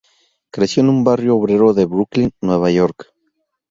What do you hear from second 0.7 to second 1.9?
en un barrio obrero de